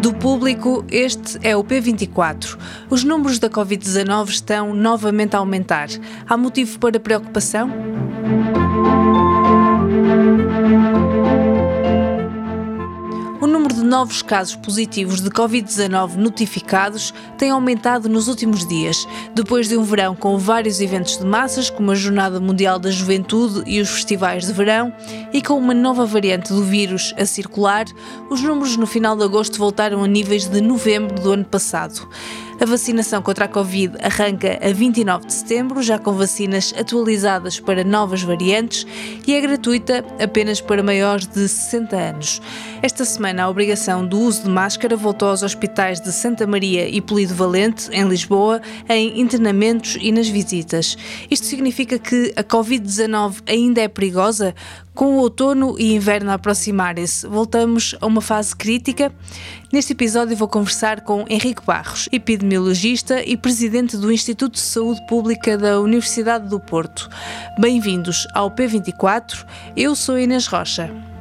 [0.00, 2.58] Do público, este é o P24.
[2.90, 5.88] Os números da Covid-19 estão novamente a aumentar.
[6.28, 7.70] Há motivo para preocupação?
[13.92, 20.16] Novos casos positivos de Covid-19 notificados têm aumentado nos últimos dias, depois de um verão
[20.16, 24.52] com vários eventos de massas, como a Jornada Mundial da Juventude e os festivais de
[24.54, 24.94] verão,
[25.30, 27.84] e com uma nova variante do vírus a circular,
[28.30, 32.08] os números no final de agosto voltaram a níveis de novembro do ano passado.
[32.62, 37.82] A vacinação contra a Covid arranca a 29 de setembro, já com vacinas atualizadas para
[37.82, 38.86] novas variantes
[39.26, 42.40] e é gratuita apenas para maiores de 60 anos.
[42.80, 47.00] Esta semana, a obrigação do uso de máscara voltou aos hospitais de Santa Maria e
[47.00, 50.96] Polido Valente, em Lisboa, em internamentos e nas visitas.
[51.28, 54.54] Isto significa que a Covid-19 ainda é perigosa?
[54.94, 59.10] Com o outono e inverno a aproximarem-se, voltamos a uma fase crítica?
[59.72, 65.56] Neste episódio vou conversar com Henrique Barros, epidemiologista e presidente do Instituto de Saúde Pública
[65.56, 67.08] da Universidade do Porto.
[67.58, 71.11] Bem-vindos ao P24, eu sou Inês Rocha.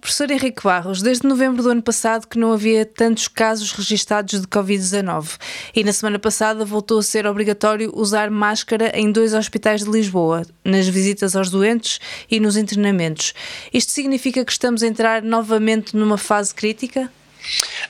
[0.00, 4.46] Professor Henrique Barros, desde novembro do ano passado que não havia tantos casos registados de
[4.46, 5.36] Covid-19
[5.76, 10.46] e na semana passada voltou a ser obrigatório usar máscara em dois hospitais de Lisboa,
[10.64, 13.34] nas visitas aos doentes e nos internamentos.
[13.74, 17.12] Isto significa que estamos a entrar novamente numa fase crítica?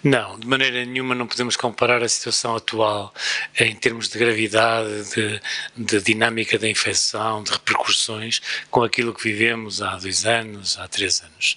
[0.03, 3.13] Não, de maneira nenhuma não podemos comparar a situação atual
[3.59, 5.41] em termos de gravidade, de,
[5.77, 11.23] de, dinâmica da infecção, de repercussões, com aquilo que vivemos há dois anos, há três
[11.23, 11.57] anos.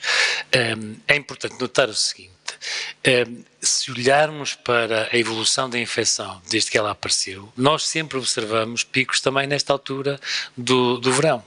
[1.07, 2.31] É importante notar o seguinte.
[3.61, 9.21] se olharmos para a evolução da infecção desde que ela apareceu, nós sempre observamos picos
[9.21, 10.19] também nesta altura
[10.57, 11.43] do, do verão.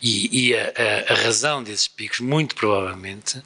[0.00, 0.72] E, e a,
[1.08, 3.42] a, razão desses picos, muito provavelmente,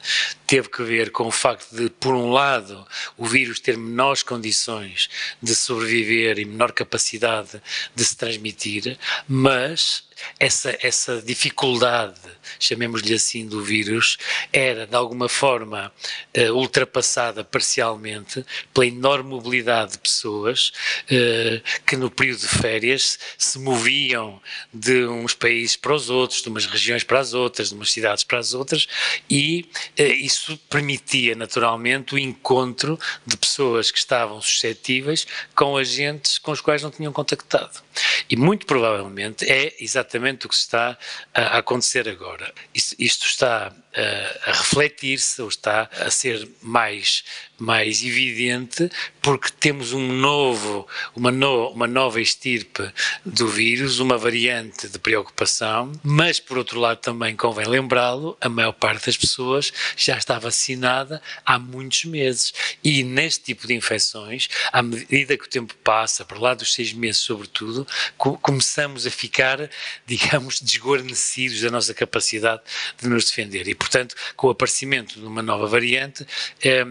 [0.47, 5.09] teve que ver com o facto de, por um lado, o vírus ter menores condições
[5.43, 7.61] de sobreviver e menor capacidade
[7.93, 10.07] de se transmitir, mas
[10.39, 12.19] essa, essa dificuldade,
[12.59, 14.17] chamemos-lhe assim, do vírus,
[14.51, 15.91] era de alguma forma
[16.35, 20.71] uh, ultrapassada parcialmente pela enorme mobilidade de pessoas
[21.03, 24.41] uh, que no período de férias se moviam
[24.73, 28.23] de uns países para os outros, de umas regiões para as outras, de umas cidades
[28.23, 28.87] para as outras,
[29.29, 30.36] e uh, isso
[30.69, 36.91] permitia naturalmente o encontro de pessoas que estavam suscetíveis com agentes com os quais não
[36.91, 37.81] tinham contactado.
[38.29, 40.97] E muito provavelmente é exatamente o que está
[41.33, 42.53] a acontecer agora.
[42.73, 47.23] Isto está a, refletir-se ou está a ser mais,
[47.57, 48.89] mais evidente
[49.21, 52.89] porque temos um novo, uma, no, uma nova estirpe
[53.25, 58.71] do vírus, uma variante de preocupação, mas por outro lado também convém lembrá-lo, a maior
[58.71, 62.53] parte das pessoas já está vacinada há muitos meses.
[62.83, 66.93] E neste tipo de infecções, à medida que o tempo passa, por lá dos seis
[66.93, 67.85] meses sobretudo,
[68.17, 69.69] co começamos a ficar,
[70.07, 72.61] digamos, desguarnecidos da nossa capacidade
[73.01, 73.67] de nos defender.
[73.67, 76.27] E portanto, com o aparecimento de uma nova variante,
[76.61, 76.85] eh,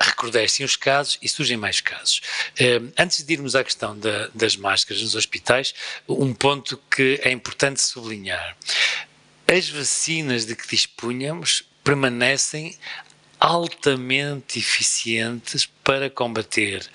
[0.00, 2.20] recrudescem os casos e surgem mais casos.
[2.58, 5.72] Eh, antes de irmos à questão da, das máscaras nos hospitais,
[6.08, 8.56] um ponto que é importante sublinhar.
[9.46, 12.76] As vacinas de que dispunhamos permanecem
[13.38, 16.88] altamente eficientes para combater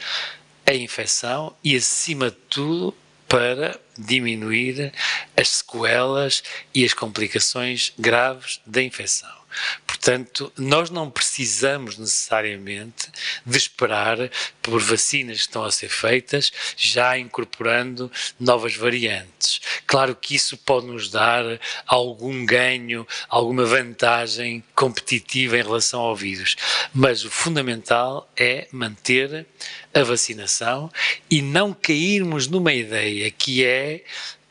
[0.65, 2.95] a infecção e, acima de tudo,
[3.27, 4.93] para diminuir
[5.35, 6.43] as sequelas
[6.73, 9.37] e as complicações graves da infecção.
[9.85, 13.09] Portanto, nós não precisamos necessariamente
[13.45, 14.17] de esperar
[14.61, 19.59] por vacinas que estão a ser feitas, já incorporando novas variantes.
[19.87, 21.43] Claro que isso pode nos dar
[21.85, 26.55] algum ganho, alguma vantagem competitiva em relação ao vírus,
[26.93, 29.45] mas o fundamental é manter
[29.93, 30.91] a vacinação
[31.29, 33.86] e não cairmos numa ideia que é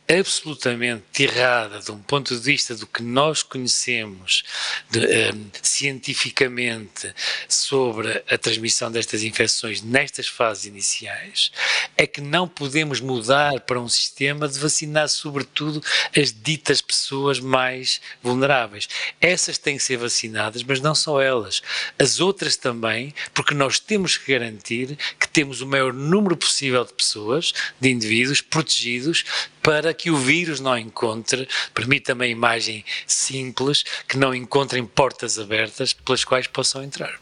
[0.09, 4.45] absolutamente errada de um ponto de vista do que nós conhecemos
[4.89, 7.13] de, um, ehm, cientificamente
[7.49, 11.51] sobre a transmissão destas infecções nestas fases iniciais,
[11.97, 15.83] é que não podemos mudar para um sistema de vacinar sobretudo
[16.17, 18.89] as ditas pessoas mais vulneráveis.
[19.21, 21.63] Essas têm que ser vacinadas, mas não só elas,
[21.99, 26.95] as outras também, porque nós temos que garantir que temos o maior número possível de
[26.95, 29.23] pessoas, de indivíduos protegidos
[29.63, 35.93] para que o vírus não encontre, permita-me a imagem simples, que não encontrem portas abertas
[35.93, 37.21] pelas quais possam entrar.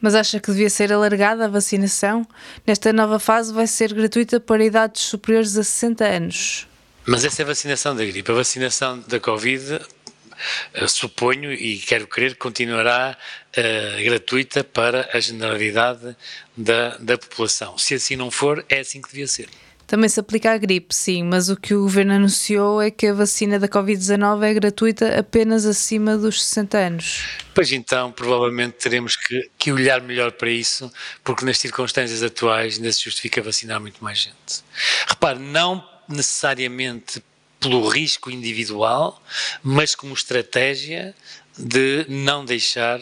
[0.00, 2.26] Mas acha que devia ser alargada a vacinação?
[2.66, 6.66] Nesta nova fase vai ser gratuita para idades superiores a 60 anos.
[7.04, 8.30] Mas essa é a vacinação da gripe.
[8.30, 9.80] A vacinação da Covid
[10.88, 13.16] suponho e quero crer que continuará
[13.56, 16.16] uh, gratuita para a generalidade
[16.56, 17.76] da, da população.
[17.78, 19.48] Se assim não for, é assim que devia ser.
[19.86, 23.12] Também se aplica à gripe, sim, mas o que o governo anunciou é que a
[23.12, 27.24] vacina da Covid-19 é gratuita apenas acima dos 60 anos.
[27.54, 30.90] Pois então, provavelmente teremos que, que, olhar melhor para isso,
[31.22, 34.64] porque nas circunstâncias atuais ainda se justifica vacinar muito mais gente.
[35.06, 37.22] Repare, não necessariamente
[37.64, 39.22] pelo risco individual,
[39.62, 41.14] mas como estratégia
[41.56, 43.00] de não deixar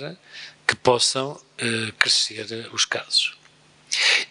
[0.66, 3.36] que possam uh, crescer os casos.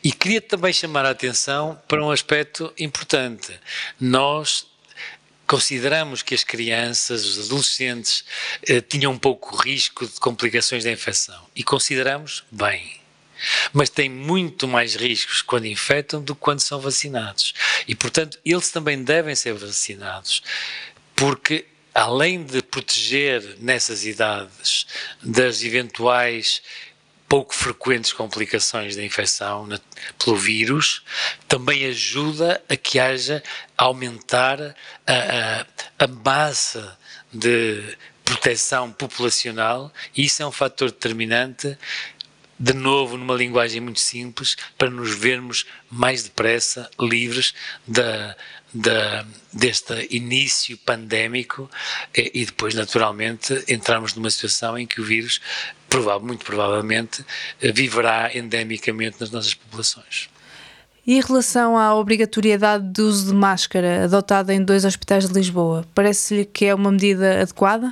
[0.02, 3.60] E queria também chamar a atenção para um aspecto importante.
[4.00, 4.66] Nós
[5.46, 8.24] consideramos que as crianças, os adolescentes,
[8.66, 11.46] eh, tinham um pouco risco de complicações da infecção.
[11.54, 13.01] E consideramos bem.
[13.74, 17.54] Mas têm muito mais riscos quando infectam do que quando são vacinados.
[17.88, 20.44] E, portanto, eles também devem ser vacinados,
[21.16, 24.86] porque além de proteger nessas idades
[25.22, 26.62] das eventuais
[27.32, 29.80] pouco frequentes complicações da infecção na,
[30.22, 31.02] pelo vírus,
[31.48, 33.42] também ajuda a que haja
[33.78, 34.76] aumentar
[35.08, 35.66] a, a,
[36.04, 36.98] a massa
[37.32, 41.78] de proteção populacional e isso é um fator determinante
[42.62, 47.56] de novo numa linguagem muito simples para nos vermos mais depressa livres
[47.88, 48.36] da,
[48.72, 51.68] da, deste início pandémico
[52.16, 55.42] e, e, depois, naturalmente, entrarmos numa situação em que o vírus,
[55.90, 57.26] provável, muito provavelmente,
[57.60, 60.30] eh, viverá endemicamente nas nossas populações.
[61.06, 65.84] E em relação à obrigatoriedade de uso de máscara adotada em dois hospitais de Lisboa,
[65.96, 67.92] parece-lhe que é uma medida adequada?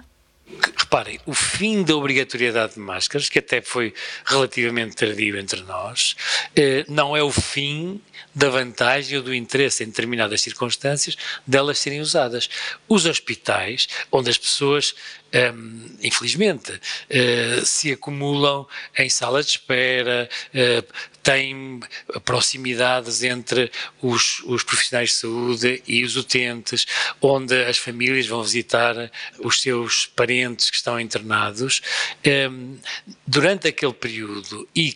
[0.90, 3.94] Reparem, o fim da obrigatoriedade de máscaras, que até foi
[4.26, 6.16] relativamente tardio entre nós,
[6.56, 8.02] eh, não é o fim
[8.34, 11.16] da vantagem ou do interesse em determinadas circunstâncias
[11.46, 12.50] delas serem usadas.
[12.88, 14.96] Os hospitais, onde as pessoas
[15.34, 21.80] um, infelizmente, uh, se acumulam em salas de espera, uh, têm
[22.26, 23.72] proximidades entre
[24.02, 26.88] os, os, profissionais de saúde e os utentes,
[27.22, 31.82] onde as famílias vão visitar os seus parentes que estão internados.
[32.26, 32.78] Um,
[33.26, 34.96] durante aquele período e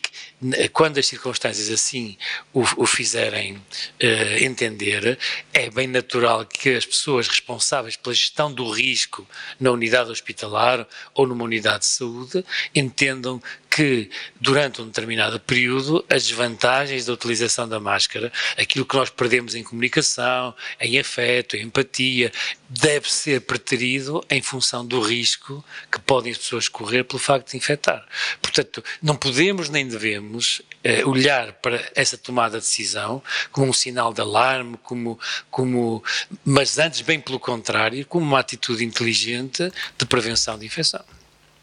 [0.71, 2.17] quando as circunstâncias assim
[2.53, 5.17] o, o fizerem uh, entender,
[5.53, 9.27] é bem natural que as pessoas responsáveis pela gestão do risco
[9.59, 12.43] na unidade hospitalar ou numa unidade de saúde
[12.75, 13.41] entendam
[13.73, 14.07] que
[14.39, 19.63] durante um determinado período as desvantagens da utilização da máscara, aquilo que nós perdemos em
[19.63, 22.31] comunicação, em afeto, em empatia,
[22.69, 27.57] deve ser preterido em função do risco que podem as pessoas correr pelo facto de
[27.57, 28.05] infectar.
[28.39, 34.13] Portanto, não podemos nem devemos eh, olhar para essa tomada de decisão como um sinal
[34.13, 36.03] de alarme, como, como,
[36.45, 41.03] mas antes bem pelo contrário, como uma atitude inteligente de prevenção de infecção.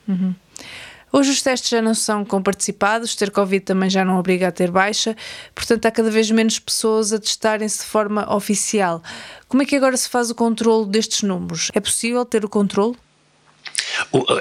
[0.08, 0.34] Uhum.
[1.12, 4.70] Hoje os testes já não são comparticipados, ter Covid também já não obriga a ter
[4.70, 5.16] baixa,
[5.54, 9.02] portanto há cada vez menos pessoas a testarem-se de forma oficial.
[9.48, 11.70] Como é que agora se faz o controle destes números?
[11.74, 12.96] É possível ter o controle?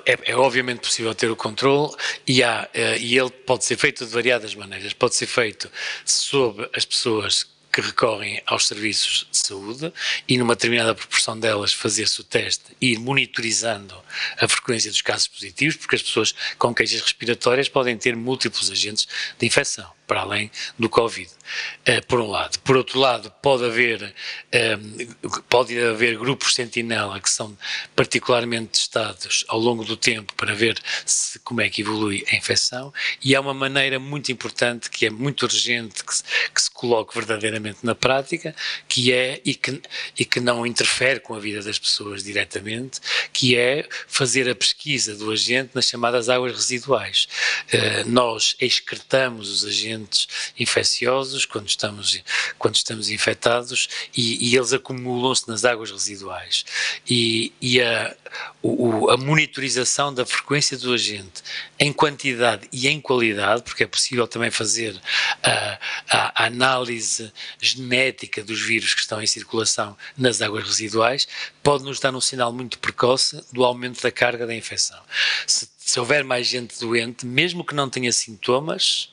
[0.05, 1.91] É, é, obviamente possível ter o controle
[2.25, 4.93] e, há, eh, e ele pode ser feito de variadas maneiras.
[4.93, 5.69] Pode ser feito
[6.05, 9.93] sob as pessoas que recorrem aos serviços de saúde
[10.27, 13.95] e numa determinada proporção delas fazer-se o teste e ir monitorizando
[14.39, 19.07] a frequência dos casos positivos, porque as pessoas com queixas respiratórias podem ter múltiplos agentes
[19.37, 22.57] de infecção para além do Covid, uh, por um lado.
[22.61, 24.11] Por outro lado, pode haver,
[24.51, 25.07] ehm,
[25.47, 27.55] pode haver grupos sentinela que são
[27.95, 32.91] particularmente testados ao longo do tempo para ver se, como é que evolui a infecção
[33.23, 36.23] e é uma maneira muito importante que é muito urgente que se,
[36.53, 38.55] que se coloque verdadeiramente na prática,
[38.87, 39.79] que é, e que,
[40.17, 42.99] e que não interfere com a vida das pessoas diretamente,
[43.31, 47.27] que é fazer a pesquisa do agente nas chamadas águas residuais.
[47.71, 52.21] Uh, nós excretamos os agentes agentes infecciosos quando estamos,
[52.57, 56.65] quando estamos infectados e, e eles acumulam-se nas águas residuais.
[57.07, 58.15] E, e a,
[58.61, 61.41] o, a monitorização da frequência do agente
[61.79, 64.99] em quantidade e em qualidade, porque é possível também fazer
[65.43, 65.79] a,
[66.09, 71.27] a, análise genética dos vírus que estão em circulação nas águas residuais,
[71.63, 74.99] pode nos dar um sinal muito precoce do aumento da carga da infecção.
[75.47, 79.09] Se, se houver mais gente doente, mesmo que não tenha sintomas,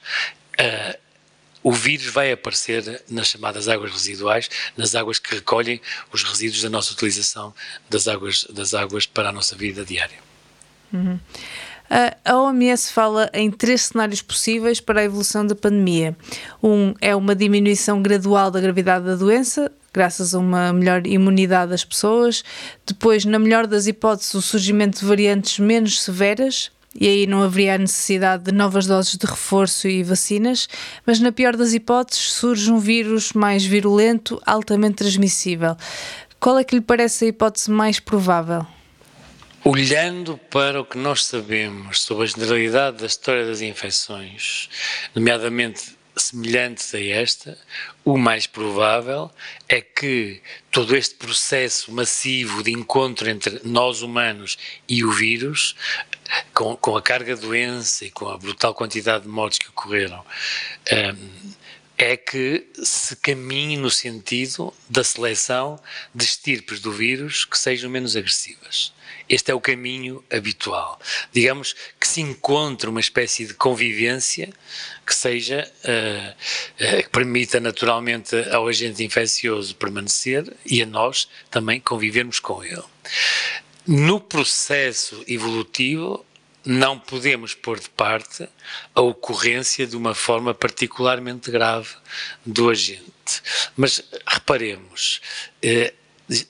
[0.61, 0.99] uh,
[1.63, 5.81] o vírus vai aparecer nas chamadas águas residuais, nas águas que recolhem
[6.13, 7.53] os resíduos da nossa utilização
[7.91, 10.17] das águas, das águas para a nossa vida diária.
[10.93, 11.19] Uhum.
[12.25, 16.17] A OMS fala em três cenários possíveis para a evolução da pandemia.
[16.63, 21.85] Um é uma diminuição gradual da gravidade da doença, graças a uma melhor imunidade das
[21.85, 22.45] pessoas.
[22.85, 27.75] Depois, na melhor das hipóteses, o surgimento de variantes menos severas, e aí não haveria
[27.75, 30.69] a necessidade de novas doses de reforço e vacinas,
[31.07, 35.77] mas na pior das hipóteses surge um vírus mais virulento, altamente transmissível.
[36.41, 38.67] Qual é que lhe parece a hipótese mais provável?
[39.65, 44.69] Olhando para o que nós sabemos sobre a generalidade da história das infecções,
[45.13, 47.59] nomeadamente semelhantes a esta,
[48.05, 49.31] o mais provável
[49.69, 54.57] é que todo este processo massivo de encontro entre nós humanos
[54.89, 55.77] e o vírus,
[56.55, 60.25] com, com a carga de doença e com a brutal quantidade de mortes que ocorreram,
[60.93, 61.53] um,
[61.99, 65.81] é que se caminhe no sentido da seleção
[66.15, 68.93] de estirpes do vírus que sejam menos agressivas.
[69.29, 71.01] Este é o caminho habitual.
[71.33, 74.53] Digamos que se encontre uma espécie de convivência
[75.05, 76.31] que seja, uh,
[76.85, 82.85] uh, que permita naturalmente ao agente infeccioso permanecer e a nós também convivermos com ele.
[83.87, 86.25] No processo evolutivo,
[86.65, 88.49] não podemos pôr de parte
[88.93, 91.91] a ocorrência de uma forma particularmente grave
[92.45, 93.05] do agente.
[93.77, 95.21] Mas reparemos,
[95.63, 95.95] eh,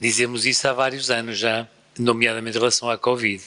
[0.00, 1.68] dizemos isso há vários anos já,
[1.98, 3.42] nomeadamente em relação à Covid.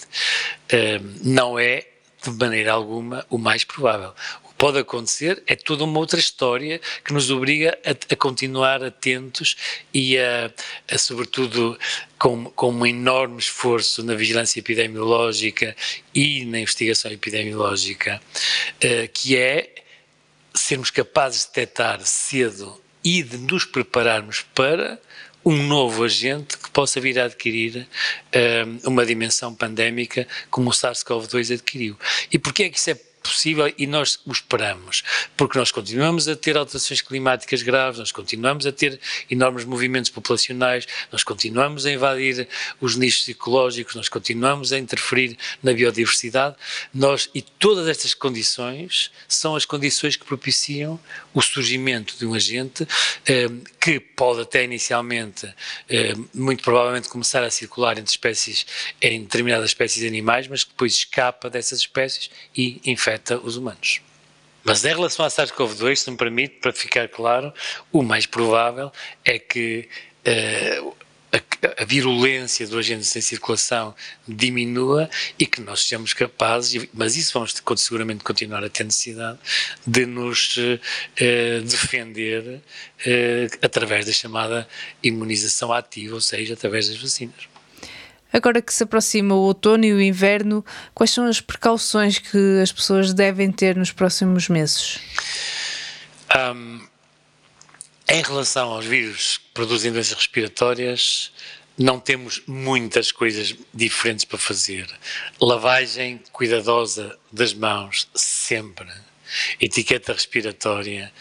[0.70, 1.86] Eh, não é,
[2.24, 4.14] de maneira alguma, o mais provável
[4.60, 9.56] pode acontecer, é toda uma outra história que nos obriga a, a continuar atentos
[9.94, 10.52] e a,
[10.92, 11.80] a sobretudo,
[12.20, 15.74] com, com um enorme esforço na vigilância epidemiológica
[16.14, 18.22] e na investigação epidemiológica,
[18.84, 19.74] uh, que é
[20.54, 25.00] sermos capazes de detectar cedo e de nos prepararmos para
[25.46, 27.88] um novo agente que possa vir a adquirir
[28.36, 31.98] uh, uma dimensão pandémica como o SARS-CoV-2 adquiriu.
[32.32, 35.04] E porquê é que isso é possível e nós o esperamos,
[35.36, 39.00] porque nós continuamos a ter alterações climáticas graves, nós continuamos a ter
[39.30, 42.48] enormes movimentos populacionais, nós continuamos a invadir
[42.80, 46.56] os nichos ecológicos, nós continuamos a interferir na biodiversidade,
[46.94, 51.00] nós e todas estas condições são as condições que propiciam
[51.34, 52.88] o surgimento de um agente
[53.26, 53.48] eh,
[53.80, 55.48] que pode até inicialmente,
[55.90, 58.66] eh, muito provavelmente começar a circular entre espécies,
[59.02, 63.58] em determinadas espécies de animais, mas que depois escapa dessas espécies e infecta afeta os
[63.58, 64.02] humanos.
[64.64, 67.52] Mas em relação à SARS-CoV-2, se me permite, para ficar claro,
[67.92, 68.92] o mais provável
[69.26, 69.88] é que
[70.28, 70.96] uh,
[71.32, 73.96] a, a, virulência do agente em circulação
[74.28, 79.40] diminua e que nós sejamos capazes, mas isso vamos seguramente continuar a ter necessidade,
[79.88, 84.68] de nos uh, defender uh, através da chamada
[85.02, 87.48] imunização ativa, ou seja, através das vacinas.
[88.32, 92.72] Agora que se aproxima o outono e o inverno, quais são as precauções que as
[92.72, 95.00] pessoas devem ter nos próximos meses?
[96.36, 96.80] Um,
[98.08, 101.32] em relação aos vírus que produzem doenças respiratórias,
[101.78, 104.88] não temos muitas coisas diferentes para fazer.
[105.42, 108.90] Lavagem cuidadosa das mãos, sempre.
[109.62, 111.12] Etiqueta respiratória,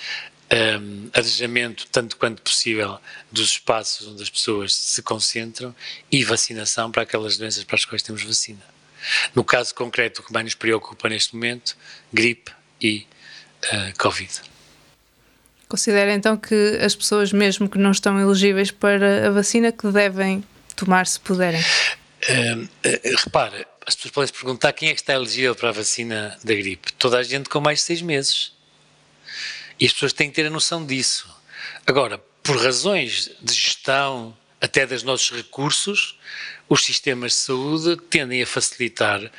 [0.53, 2.99] um, arejamento, tanto quanto possível,
[3.31, 5.75] dos espaços onde as pessoas se concentram
[6.11, 8.63] e vacinação para aquelas doenças para as quais temos vacina.
[9.35, 11.77] No caso concreto, o que mais nos preocupa neste momento,
[12.13, 13.07] gripe e
[13.65, 14.43] uh, Covid.
[15.69, 20.43] Considera então que as pessoas, mesmo que não estão elegíveis para a vacina, que devem
[20.75, 21.61] tomar se puderem?
[21.61, 25.73] Uh, uh, repara, as pessoas podem se perguntar quem é que está elegível para a
[25.73, 26.93] vacina da gripe.
[26.95, 28.58] Toda a gente com mais de seis meses.
[29.79, 31.29] E as pessoas têm que ter a noção disso.
[31.87, 36.19] Agora, por razões de gestão, até dos nossos recursos,
[36.69, 39.31] os sistemas de saúde tendem a facilitar,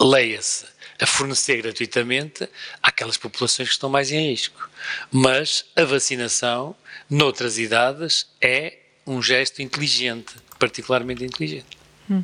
[0.00, 0.66] leia-se,
[1.00, 2.48] a fornecer gratuitamente
[2.82, 4.70] àquelas populações que estão mais em risco.
[5.10, 6.76] Mas a vacinação,
[7.10, 11.76] noutras idades, é um gesto inteligente, particularmente inteligente.
[12.08, 12.22] Hum.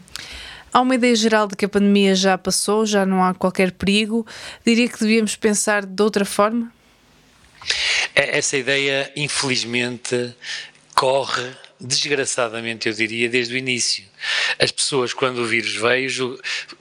[0.78, 4.24] Há uma ideia geral de que a pandemia já passou, já não há qualquer perigo.
[4.64, 6.72] Diria que devíamos pensar de outra forma?
[8.14, 10.32] É, essa ideia, infelizmente,
[10.94, 14.04] corre desgraçadamente, eu diria, desde o início.
[14.58, 16.40] As pessoas, quando o vírus veio,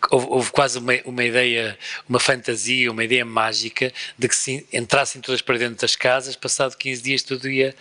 [0.10, 1.78] houve, houve quase uma, uma, ideia,
[2.08, 6.76] uma fantasia, uma ideia mágica de que se entrassem todas para dentro das casas, passado
[6.76, 7.76] 15 dias tudo ia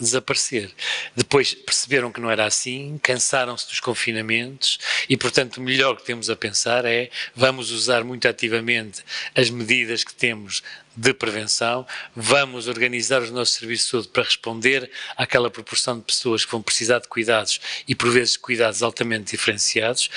[0.00, 0.70] desaparecer.
[1.14, 4.78] Depois perceberam que não era assim, cansaram-se dos confinamentos
[5.08, 9.02] e, portanto, o melhor que temos a pensar é vamos usar muito ativamente
[9.34, 10.62] as medidas que temos
[10.94, 16.44] de prevenção, vamos organizar os nossos serviços de saúde para responder àquela proporção de pessoas
[16.44, 20.08] que vão precisar de cuidados e, por vezes, cuidados altamente diferenciados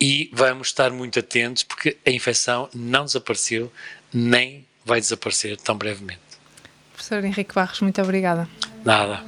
[0.00, 3.72] e vamos estar muito atentos porque a infecção não desapareceu
[4.12, 6.20] nem vai desaparecer tão brevemente.
[6.92, 8.48] Professor Henrique Barros, muito obrigada.
[8.84, 9.24] Nada,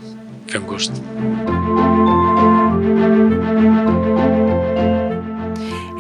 [0.49, 1.54] foi um gosto.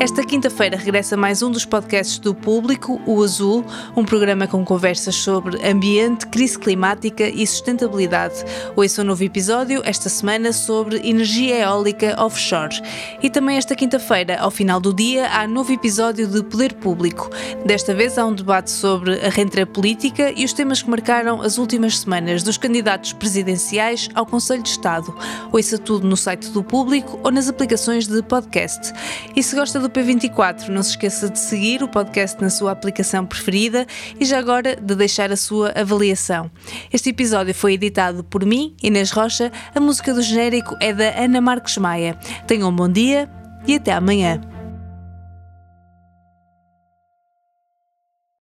[0.04, 3.64] Esta quinta-feira regressa mais um dos podcasts do Público, o Azul,
[3.96, 8.34] um programa com conversas sobre ambiente, crise climática e sustentabilidade.
[8.76, 12.82] Ouça um novo episódio esta semana sobre energia eólica offshore.
[13.22, 17.30] E também esta quinta-feira, ao final do dia, há novo episódio de Poder Público.
[17.64, 21.56] Desta vez há um debate sobre a rentrée política e os temas que marcaram as
[21.56, 25.16] últimas semanas dos candidatos presidenciais ao Conselho de Estado.
[25.50, 28.92] Ouça tudo no site do Público ou nas aplicações de podcast.
[29.34, 30.68] E se gosta do P24.
[30.68, 33.86] Não se esqueça de seguir o podcast na sua aplicação preferida
[34.18, 36.50] e já agora de deixar a sua avaliação.
[36.92, 39.52] Este episódio foi editado por mim, Inês Rocha.
[39.74, 42.18] A música do genérico é da Ana Marques Maia.
[42.46, 43.30] Tenham um bom dia
[43.66, 44.53] e até amanhã.